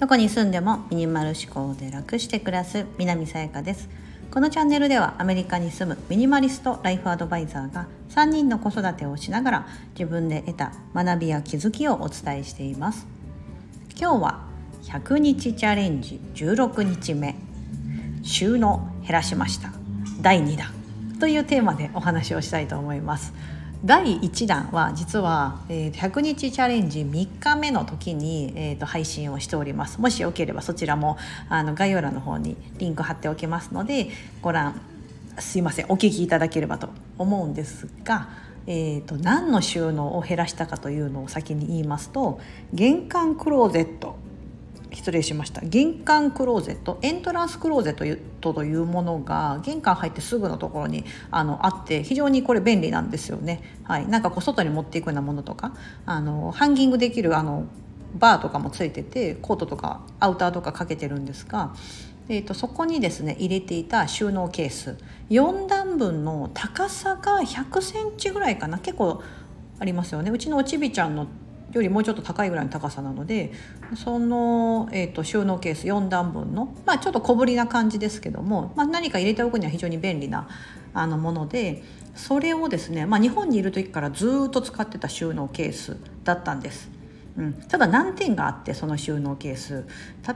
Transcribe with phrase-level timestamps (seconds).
[0.00, 3.88] どこに住んでもミニマル思考で楽して暮らす南さやかです。
[4.30, 9.66] このチャンネルではアメリカに住むミニマリストライフアドバイザーが3人の子育てをしながら
[9.98, 13.06] 自分で得た学びや気づきをお伝えしています。
[13.98, 14.44] 今日は
[14.82, 17.36] 100日チャレンジ16日目。
[18.22, 19.70] 収納減らしました。
[20.20, 20.66] 第2弾。
[21.20, 23.32] というテーマでお話をしたいと思います。
[23.84, 30.00] 第1弾は実は、えー、100日チャレンジ3日目の時に、えーと、配信をしております。
[30.00, 31.18] もしよければそちらも
[31.50, 34.08] あの概要欄の方にリンク貼っておきますので
[34.40, 34.80] ご覧
[35.38, 38.30] すいませんお聞きいただければと思うんですが、
[38.66, 42.40] えーと何の収納を減らしたかというのを先に言いますと
[42.72, 44.16] 玄関クローゼット
[44.94, 45.60] 失礼しました。
[45.62, 53.62] 玄関クローゼットエントランスクローゼットというものが玄関入ってすぐのところにあのあって非常にこれ便利なんですよね。
[53.82, 55.74] はい、なんかこう外に持っていくようなものとか
[56.06, 57.66] あのハンギングできるあの
[58.14, 61.74] バーとかもついててコートとかアウターとかかけてるんですが、
[62.28, 64.96] えーと、そこにですね入れていた収納ケース。
[65.30, 68.78] 4段分の高さが100センチぐらいかな。
[68.78, 69.22] 結構
[69.78, 70.30] ありますよね。
[70.30, 71.26] うちのおちびちゃんの
[71.76, 73.52] よりもうちょっと高いぐらいの高さなので
[73.96, 80.48] その、えーと、収納ケース4段分の、まあ、ちょっと小ぶりな感じですけども、まあ、何か入れておくには非常に便利な
[80.92, 81.82] あのもので
[82.14, 86.90] それをですね、まあ、日本にいる時からずっと使ってた収納ケースだったんです。
[87.36, 89.84] うん、ただ難点があってその収納ケース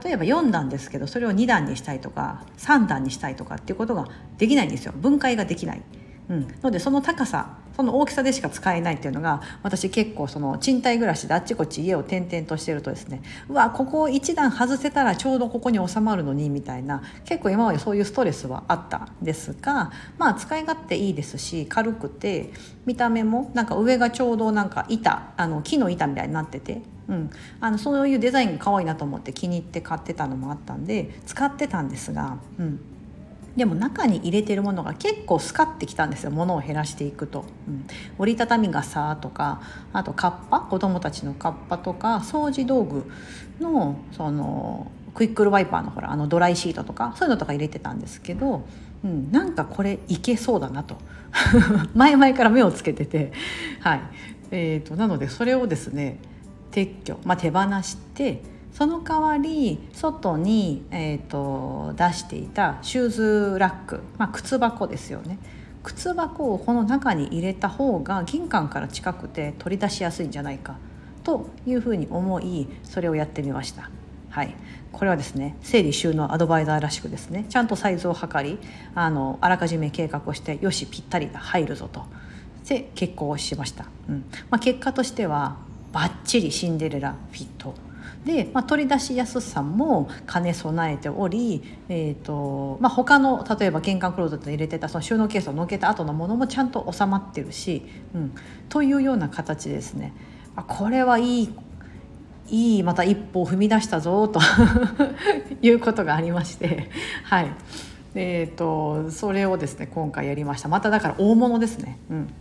[0.03, 5.81] 例えば4段ですけどそれを2段にしたいとか3段にしたいとかっていうことができないんですよ分解ができない。
[6.29, 22.51] うん、のでその高さその大きさでしか使えないっていうのが私結構その賃貸暮らしであっちこっち家を転々としてるとですねうわここ1段外せたらちょうどここに収まるのにみたいな結構今までそういうストレスはあったんですがまあ使い勝手いいですし軽くて
[22.85, 32.79] 見た目もなんか上がちょうどなんか板あの木の板みたいになっててうん、あのそういうデザインが可愛いなと思って気に入って買ってたのもあったんで使ってたんですが、うん、
[33.55, 36.31] でも中に入れてるものが結構スカってきたんですよ。
[36.31, 37.87] 物を減らしていくと、うん、
[38.17, 39.61] 折りたたみ傘とか
[39.93, 43.09] あとカッパ子供たちのカッパとか掃除道具
[43.59, 48.65] のそのクイックルワイパーのほらあのドライシートとかそういうのとか入れてたんですけど、
[49.03, 50.97] うん、なんかこれいけそうだなと。
[51.95, 53.31] 前々から目をつけてて。
[53.79, 54.01] はい。
[54.51, 56.17] えーと、なのでそれをですね
[56.71, 58.41] 撤去、まあ、手放して
[58.73, 65.37] その代わり外に、えーと、出していたシューズラック、まあ、靴箱ですよね。
[65.83, 70.77] 靴箱をこの中に入れた方が玄関から近くて取り出しやすいんじゃないか
[71.23, 73.89] というふうに思いそれをやってみました。
[74.29, 74.55] はい、
[74.91, 78.59] これはですね整理収納アドバイザーらしくですねちゃんとサイズを測り
[78.93, 82.05] あのあらかじめ計画をしてよしぴったり入るぞと。
[82.67, 84.25] で結婚をしました、うん。
[84.51, 85.57] まあ、結果としては
[85.91, 87.73] バッチリシンデレラフィット。
[88.25, 98.35] で、まあ、取り出しやすさも兼ね備えており、えーとまあ、他の例えば玄関クローゼットに入れてたその収納ケースをのけた後のものもちゃんと収まってるし、うん、
[98.67, 100.13] というような形ですね。
[100.55, 101.49] あこれはいい
[102.51, 104.41] いいまた一歩を踏み出したぞと
[105.61, 106.89] いうことがありまして
[107.23, 107.51] はい
[108.15, 111.99] えーとそれをですね今回やりましたまただから大物ですね。
[112.09, 112.33] うん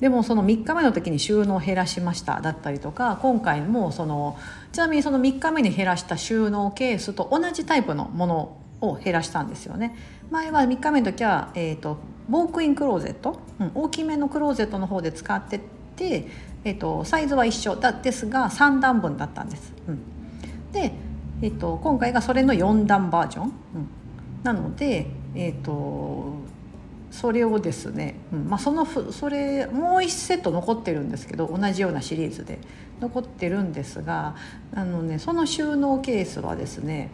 [0.00, 4.38] でもその3日目の時に収納を減らしましただったりとか今回もその
[4.72, 9.94] ちなみにその3日目に減らした収納ケースと同じタイプのものを減らしたんですよね。
[10.30, 11.98] 前は3日目の時は、えーと、
[12.30, 15.60] ウォークインクローゼット、うん、大きめのクローゼットの方で使って
[15.96, 16.28] て、
[16.64, 17.76] えーと、サイズは一緒。
[17.76, 19.98] だですが3段分だったんです、うん、
[20.72, 20.92] で、
[21.42, 23.52] えーと、今回がそれの4段バージョン、うん、
[24.44, 26.34] なのでえっ、ー、と
[27.10, 32.58] それをですね、うんまあ、そのそれもう1セット残ってるんですけど同じようなシリーズで
[33.00, 34.36] 残ってるんですが
[34.74, 37.10] あの、ね、その収納ケースはですね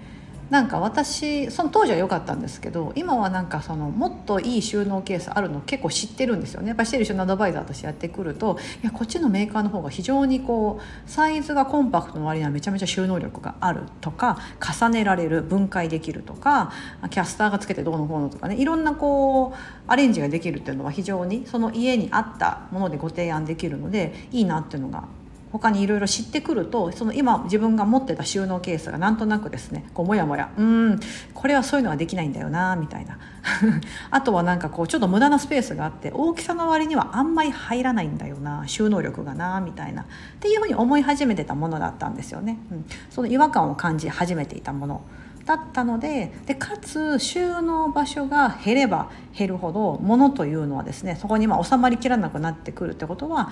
[0.50, 6.68] なんか私その当時は良かったんですけど今はなんかそのもっといい収納ケースあるの結構知ってるんですよね。
[6.68, 16.72] やっぱりしてる収納アドバイザーとしてやってくるといやこっちのメーカーの方が非常にこうサイズがコンパクトの割にはめちゃめちゃ収納力があるとか重ねられる分解できるとか
[17.10, 19.56] キャスターがつけてどうのこうのとかねいろんなこう
[19.88, 25.04] アレンジができるっていうのは非常にその家に合ったものでご提案できるのでいいなっていうのが
[25.52, 31.00] 他にいろいろ知ってくるとその今自分が持ってた収納ケースがなんとなくですねこうもやもやうん
[31.34, 33.18] これはそういうのはできないんだよなみたいな。
[34.10, 40.02] あとはなんかこうちょっと無駄なスペースがあって大きさの割にはあんまり入らないんだよな収納力がなみたいな。
[40.02, 40.04] っ
[40.40, 42.58] ていうふうに思い始めてたものだったんですよね。
[42.72, 45.02] うん、その違和感を感じ始めていたもの。
[45.46, 53.50] だったのででかつ収納場所が減れば減るほど物というのはですねそこにま収まりきらなくなってくるってことは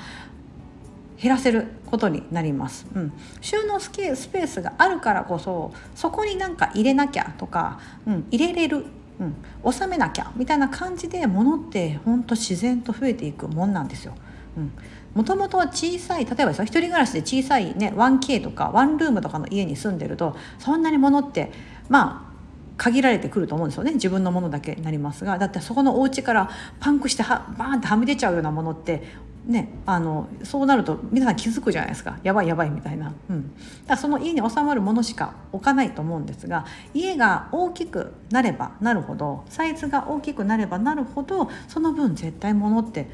[1.25, 8.85] 減らせることになります、うん、収納スペースがあるからこそそこになんか入れなきゃとか、うん、入れれる、
[9.65, 14.15] うん、収めなきゃみたいな感じで物ってほんと自然と増えていくもんなんですよ。
[15.15, 21.53] もともとは小さい例えば一人暮らしで小さいね 1K とかワンルームとかの家に住んでるとそんなに物って
[21.89, 22.35] まあ
[22.77, 23.95] 限られてくると思うんですよね。
[23.95, 25.39] 自分のものだけになりますが。
[25.39, 26.51] だってそこのお家から
[26.81, 29.03] パンクしてはバーンってはみ出ちゃうようなものって
[29.47, 32.19] ね、あのそうなると皆さん気づくじゃないですか。
[32.23, 33.53] やばいやばいみたいな、うん、
[33.87, 36.65] だその家に収まるものしか置かないと思うんですが
[36.95, 43.11] 家が大きくなればなるほどサイズが大きくなればなるほどその分絶対物って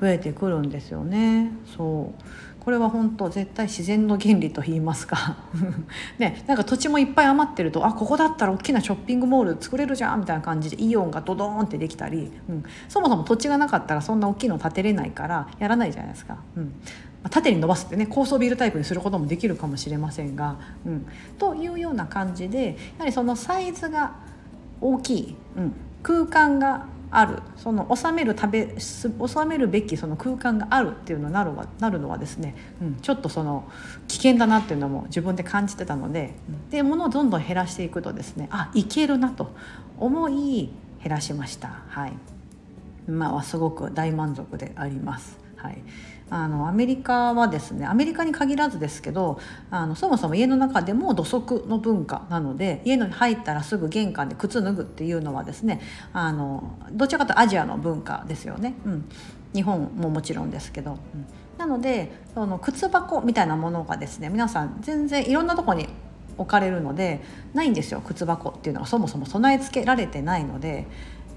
[0.00, 1.52] 増えてくるんですよね。
[1.76, 2.22] そう。
[2.64, 5.36] これは本当絶対自然の原理と言いますか。
[6.18, 16.38] ねなんか土地もいっぱい余ってるとあここだったら大きなショッピングモール作れるじゃんみたいな感じでイオンがドドーンってできたり、うん、そもそも土地がなかったらそんな大きいの建てれないからやらないじゃないですか。
[16.56, 16.72] うん。
[17.30, 21.06] 縦に伸ばすってね高層ビルタイプにすることもできるかもしれませんが、うん、
[21.38, 24.12] というような感じでやはりそのサイズが
[24.80, 25.72] 大きい、うん、
[26.02, 29.08] 空間があるその収める食べ収
[29.46, 33.70] めるべきその空間があるっていうのになるなるのはですね、うん、ちょっとその
[34.08, 39.52] 危険だなっていうのも自分で感じてたので、うん、で物をどんどん減らしていくとですねあいけるなと
[39.98, 40.70] 思い
[41.02, 41.82] 減らしました。
[41.88, 42.12] はい
[43.06, 45.43] まあ、すごく大満足であります。
[45.64, 45.82] はい。
[46.30, 49.38] あのアメリカはですねアメリカに限らずですけど
[49.70, 55.80] あのそもそも家の中でも土足の文化なので家に入ったらすぐ玄関で靴脱ぐっていうのはですね
[56.12, 59.04] あのどちらかというとアジアの文化ですよね、うん、
[59.54, 60.92] 日本ももちろんですけど。
[60.92, 61.26] うん。
[61.58, 65.88] なのでその靴箱みたいなものがですね皆さん全然いろんなとこに
[66.36, 67.20] 置かれるので
[67.52, 68.00] ないんですよ。
[68.04, 70.86] 靴箱っていうのはそもそも備え付けられてないので。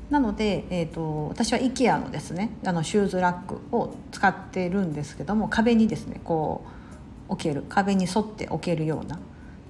[0.09, 6.63] なので、えーと、私は IKEA のですねあのシューズラックを使ってるんですけども壁にですねこ
[7.30, 9.19] う置ける壁に沿って置けるような、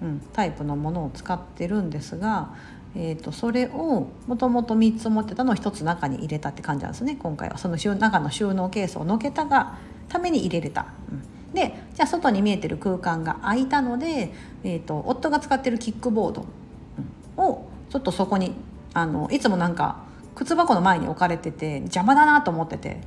[0.04, 2.54] うん、タイプのものを使ってるんですが、
[2.95, 10.88] えーと、それをもともと3つ持ってたのを1つ中に入れたって感じなんですね今回はその中の収納ケースをのけたがために入れれた。
[11.12, 14.33] うんでじゃあ外に見えてる空間が空いたので、
[14.66, 16.45] えーと夫が使ってるキックボード
[17.42, 18.54] をちょっとそこに
[18.94, 20.06] あのいつもなんか
[20.38, 23.01] 靴箱の前に置かれてて邪魔だなと思ってて。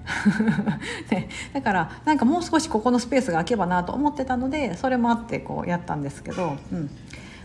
[1.10, 6.90] ね、だからなんかもう少しここのスペースが空けばなと思ってたのでそれもあってこうやったんですけど、うん。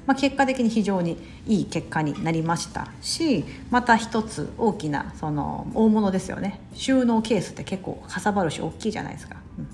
[0.08, 1.18] まあ、結果的に非常に
[1.48, 6.62] いい結果になりましたしまた一つ大きなその大物ですよね。
[6.74, 9.38] 収納ケースって結構かさばるし大きいじゃないですか。
[9.60, 9.68] うん。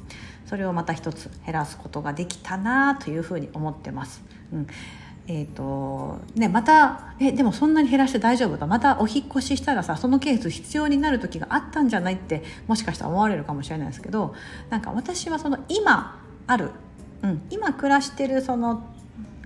[0.45, 4.21] それをまた一つ減らすことができたなというふうに思ってます。
[4.51, 4.67] うん、
[5.33, 8.67] えーとね、またえでもそんなに減らして大丈夫か？
[8.67, 14.35] またお引越ししたらさそのケース必要になる時があったんじゃないってもしかしたら思われるかもしれないですけど
[14.69, 16.71] なんか私はその今ある、
[17.23, 18.83] うん、今暮らしてるその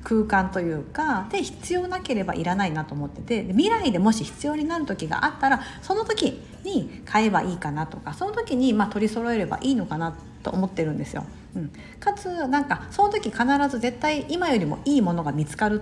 [0.04, 11.26] 空間というかで必要なければいらないなと思ってて未来でもし必要になる時があったらその時に買えばいいかなとかその時にま取り揃えればいいのかなと思ってるんですよ。
[11.56, 15.82] うん、かつなんかその時必ず絶対今よりもいいものが見つかる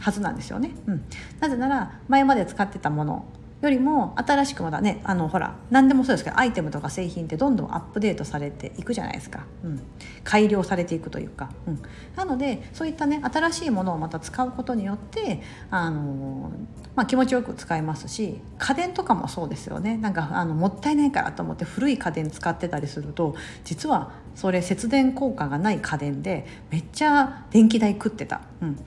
[0.00, 0.70] はずなんですよね。
[0.86, 1.04] うん、
[1.40, 3.24] なぜなら前まで使ってたもの
[3.60, 9.82] よりも新しくまだねあのほら何でもそうですけどアイテムとか製品ってどんどんアップデートされていくじゃないですか、うん、
[10.22, 11.82] 改良されていくというか、うん、
[12.14, 16.52] なのでそういったね新しいものをまた使うことによってあの、
[16.94, 19.96] まあ、気持ちよく使えますし家電とかもそうですよね。
[19.96, 23.34] なんかあのもったいないからと思って古い家電使ってたりすると
[23.64, 28.42] 実はそれ節電効果がない家電でめっちゃ電気代食ってた。
[28.62, 28.78] うん。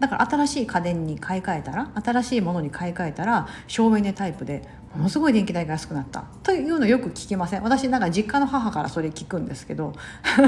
[0.00, 4.62] だから新しい家電に買い替えたら新しいものに買い替えたら省エネタイプで
[4.94, 7.62] ものすごい電気代が安くなったというのよく聞きません。
[7.64, 9.92] 私なんか実家の母からそれ聞くんですけど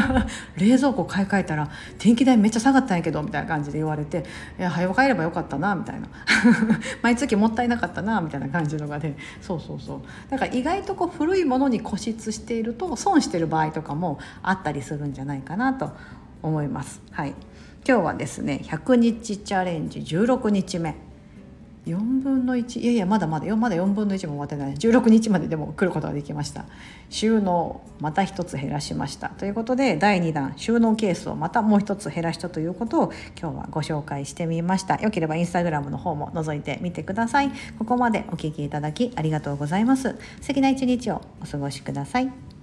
[0.56, 4.24] 冷蔵庫買い替えたら電気代めっちゃ下がったんやけどみたいな感じで言われて
[4.58, 6.06] いや早く帰ればよかったなみたいな。
[7.02, 10.00] 毎月もったいなかったなみたいな感じのがで、ね、そうそうそう。
[10.30, 15.90] だから意外とこう古いものに固執していると損してる場合とかもあったりするんじゃないかなと
[16.42, 17.00] 思います。
[17.10, 17.34] はい。
[17.88, 20.96] 今日はですね100日チャレンジ16日目。
[21.86, 24.74] 4分の1いやいやまだまだまだ4分の1も終わってない。
[24.74, 26.64] 16日まででも来ることができました。
[27.10, 29.28] 収納また一つ減らしました。
[29.28, 34.96] ということで第2弾収納ケースをまたもう一つ減らしたということを今日はご紹介してみました。
[34.96, 37.52] よければインスタグラムの方も覗いてみてください。
[37.78, 40.16] ここまでお聴きいただきありがとうございます。
[40.40, 42.55] 素敵な一日をお過ごしください。